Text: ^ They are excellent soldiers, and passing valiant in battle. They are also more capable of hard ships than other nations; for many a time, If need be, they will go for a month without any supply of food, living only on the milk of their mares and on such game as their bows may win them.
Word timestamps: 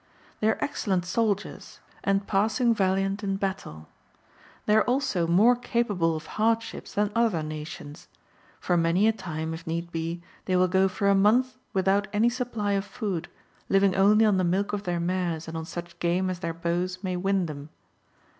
^ 0.01 0.03
They 0.39 0.49
are 0.49 0.57
excellent 0.61 1.05
soldiers, 1.05 1.79
and 2.03 2.25
passing 2.25 2.73
valiant 2.73 3.23
in 3.23 3.35
battle. 3.35 3.87
They 4.65 4.75
are 4.75 4.81
also 4.81 5.27
more 5.27 5.55
capable 5.55 6.15
of 6.15 6.25
hard 6.41 6.63
ships 6.63 6.95
than 6.95 7.11
other 7.13 7.43
nations; 7.43 8.07
for 8.59 8.75
many 8.77 9.07
a 9.07 9.11
time, 9.11 9.53
If 9.53 9.67
need 9.67 9.91
be, 9.91 10.23
they 10.45 10.55
will 10.55 10.67
go 10.67 10.87
for 10.87 11.07
a 11.07 11.13
month 11.13 11.55
without 11.71 12.07
any 12.13 12.29
supply 12.31 12.71
of 12.71 12.83
food, 12.83 13.29
living 13.69 13.93
only 13.95 14.25
on 14.25 14.37
the 14.37 14.43
milk 14.43 14.73
of 14.73 14.85
their 14.85 14.99
mares 14.99 15.47
and 15.47 15.55
on 15.55 15.65
such 15.65 15.99
game 15.99 16.31
as 16.31 16.39
their 16.39 16.51
bows 16.55 17.03
may 17.03 17.15
win 17.15 17.45
them. 17.45 17.69